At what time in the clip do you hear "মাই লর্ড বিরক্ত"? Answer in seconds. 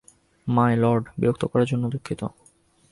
0.47-1.43